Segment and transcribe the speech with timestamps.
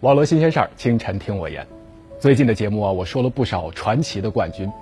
[0.00, 1.66] 网络新鲜事儿，清晨听我言。
[2.18, 4.72] 最近的节目啊，我说了不少传奇的冠军，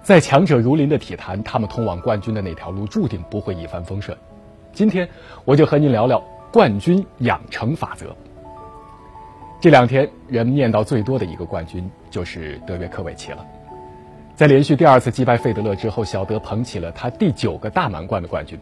[0.00, 4.16] 在强者如林的体坛，他们通往冠军的那条路注定不会一帆风顺。
[4.72, 5.08] 今天
[5.44, 6.22] 我就和您聊聊
[6.52, 8.14] 冠军养成法则。
[9.60, 13.44] 这两天人念叨最多的一个冠军就是德约科维奇了。
[14.36, 18.56] 在连续第二次击败费德勒之后，小德捧起了他第九个大满贯的冠军。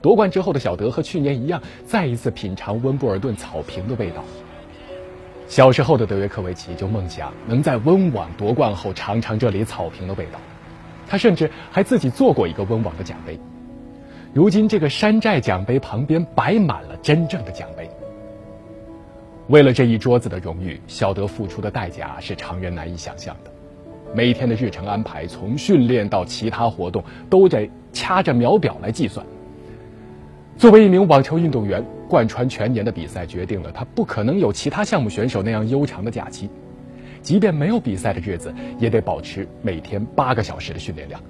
[0.00, 4.22] 夺冠之后的小德和去年一样，再一次品尝温布尔顿草坪的味道。
[5.48, 10.40] 小时候的德约科维奇就梦想能在温网夺冠后尝尝这里草坪的味道，
[11.06, 13.38] 他甚至还自己做过一个温网的奖杯。
[14.34, 17.88] 如今这个山寨奖杯旁边摆满了真正的奖杯。
[19.46, 23.50] 为了这一桌子的荣誉，小德付出的代价是常人难以想象的。
[24.12, 29.24] 每天的日程安排，从训练到其他活动，都得掐着秒表来计算。
[30.58, 36.48] 作为一名网球运动员，贯穿全年的比赛决定了他不可能有其他项目选手那样悠长的假期。
[37.20, 41.20] 即便没有比赛的日子，也得保持每天八个小时的训练量。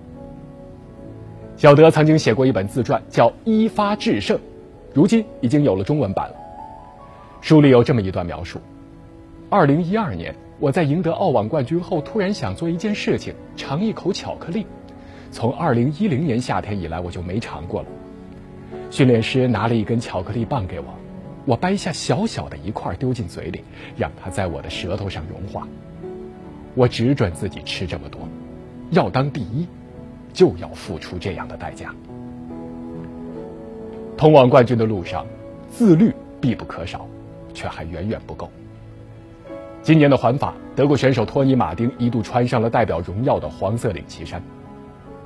[1.57, 4.37] 小德曾经写过一本自传，叫《一发制胜》，
[4.95, 6.37] 如今已经有了中文版了。
[7.41, 8.61] 书里有这么一段描述：
[9.51, 14.67] 二零一二年，我在赢得澳网冠军后，突然想做一件事情，尝一口巧克力。
[15.33, 17.89] 从二零一零年夏天以来，我就没尝过了。
[18.91, 20.87] 训练师拿了一根巧克力棒给我，
[21.45, 23.63] 我掰下小小的一块丢进嘴里，
[23.97, 25.67] 让它在我的舌头上融化。
[26.75, 28.21] 我只准自己吃这么多，
[28.91, 29.67] 要当第一，
[30.33, 31.95] 就要付出这样的代价。
[34.17, 35.27] 通往冠军的路上，
[35.69, 37.07] 自律必不可少，
[37.53, 38.51] 却还远远不够。
[39.83, 44.43] 今年的环法，德国选手托尼·马丁一度穿上了代表荣耀的黄色领旗衫。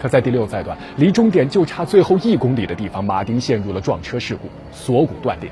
[0.00, 5.50] 可在第六赛段，离终点就差最后一公里的地方，马丁陷入了撞车事故，锁骨断裂。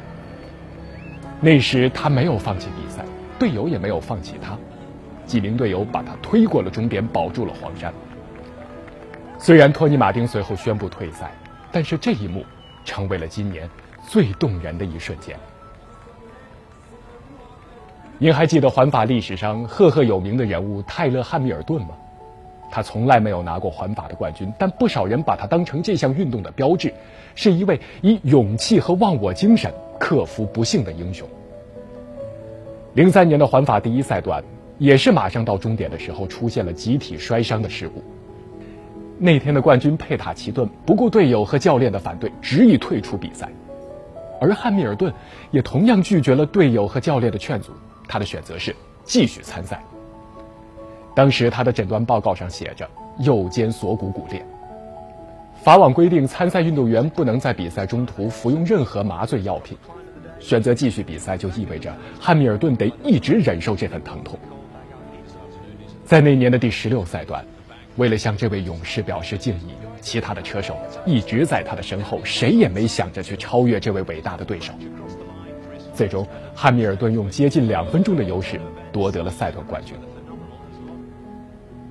[1.38, 3.04] 那时他没有放弃比赛，
[3.38, 4.56] 队友也没有放弃他，
[5.26, 7.92] 几名队友把他推过了终点，保住了黄山。
[9.38, 11.30] 虽然托尼·马丁随后宣布退赛，
[11.70, 12.42] 但是这一幕
[12.86, 13.68] 成为了今年
[14.02, 15.36] 最动人的一瞬间。
[18.16, 21.90] 您还记得环法历史上赫赫有名的人物泰勒·汉密尔顿吗？
[22.70, 26.92] 他从来没有拿过环法的冠军，但不少人把他当成这项运动的标志，
[27.34, 31.28] 是一位以勇气和忘我精神克服不幸的英雄。
[32.94, 34.42] 零三年的环法第一赛段，
[34.78, 38.02] 也是马上到终点的时候出现了集体摔伤的事故。
[39.18, 43.48] 那天的冠军佩塔奇顿不顾队友和教练的反对，执意退出比赛，
[44.40, 45.12] 而汉密尔顿
[45.50, 47.72] 也同样拒绝了队友和教练的劝阻，
[48.06, 48.74] 他的选择是
[49.04, 49.82] 继续参赛。
[51.18, 54.40] 当时他的诊断报告上写着右肩锁骨骨裂。
[55.64, 59.76] 法网规定，参赛运动员不能在比赛中途服用任何麻醉药品。
[60.38, 64.38] 选择继续比赛，就意味着汉密尔顿得一直忍受这份疼痛。
[66.04, 67.44] 在那年的第十六赛段，
[67.96, 74.72] 为了向这位勇士表示敬意，其他的车手一直在他的身后，谁也没想着去超越这位伟大的对手。
[75.92, 76.24] 最终，
[76.54, 78.60] 汉密尔顿用接近两分钟的优势
[78.92, 79.96] 夺得了赛段冠军。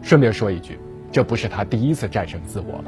[0.08, 0.80] 顺便说一句，
[1.12, 2.86] 这不是他第一次战胜自我了。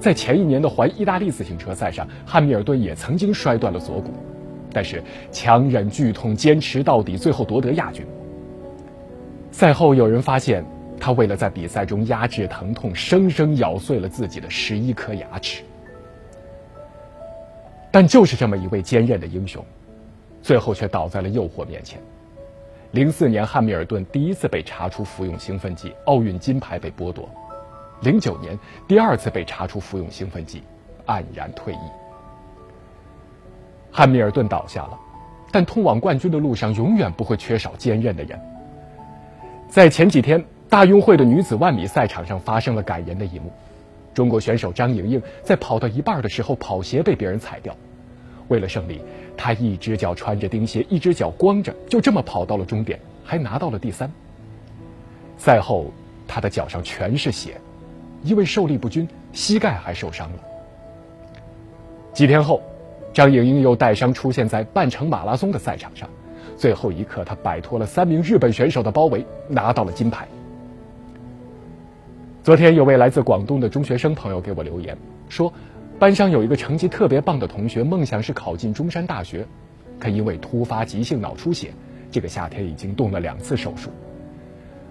[0.00, 4.12] 在前一年的环意大利自行车赛上，汉密尔顿也曾经摔断了锁骨，
[4.72, 5.00] 但是
[5.30, 8.04] 强忍剧痛坚持到底，最后夺得亚军。
[9.52, 10.64] 赛后有人发现，
[10.98, 15.62] 他为了在比赛中压制疼痛，生生咬碎了自己的十一颗牙齿。
[17.92, 19.64] 但就是这么一位坚韧的英雄，
[20.42, 22.00] 最后却倒在了诱惑面前。
[22.92, 27.28] 零四年，汉密尔顿第一次被查出服用兴奋剂，奥运金牌被剥夺；
[28.02, 28.58] 零九年，
[28.88, 30.64] 第二次被查出服用兴奋剂，
[31.06, 31.78] 黯然退役。
[33.92, 34.98] 汉密尔顿倒下了，
[35.52, 38.36] 但通往冠军的路上永远不会缺少坚韧的人。
[39.68, 43.52] 在前几天，大运会的女子万米赛场上发生了感人的一幕：
[44.12, 47.72] 中国选手张莹莹在跑到一半的时候，跑鞋被别人踩掉。
[48.50, 49.00] 为了胜利，
[49.36, 54.10] 他一只脚穿着钉鞋，一只脚光着，就这么跑到了终点，还拿到了第三。
[55.38, 55.92] 赛后，
[56.26, 57.60] 他的脚上全是血，
[58.24, 60.38] 因为受力不均，膝盖还受伤了。
[62.12, 62.60] 几天后，
[63.14, 66.10] 张莹莹又带伤出现在半程马拉松的赛场上，
[66.56, 70.26] 最后一刻，她摆脱了三名日本选手的包围，拿到了金牌。
[72.42, 74.98] 昨天，有位来自广东的中学生朋友给我留言
[75.28, 75.52] 说。
[76.00, 79.46] 班上有一个成绩特别棒的同学，梦想是考进中山大学，
[79.98, 81.74] 可因为突发急性脑出血，
[82.10, 83.90] 这个夏天已经动了两次手术，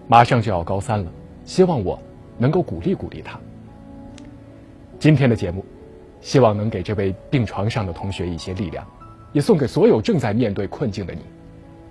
[0.07, 1.11] 马上就要高三了，
[1.45, 1.99] 希望我
[2.37, 3.39] 能够鼓励鼓励他。
[4.99, 5.65] 今天的节目，
[6.21, 8.85] 希望能给这位病床上的同学一些力量，
[9.33, 11.21] 也送给所有正在面对困境的你。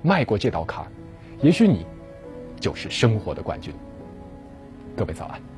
[0.01, 0.87] 迈过这道坎，
[1.43, 1.85] 也许你
[2.61, 3.75] 就是生活的冠军。
[4.97, 5.58] 各位早安。